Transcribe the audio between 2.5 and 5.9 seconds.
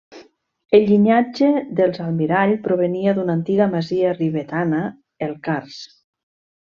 provenia d'una antiga masia ribetana: el Carç.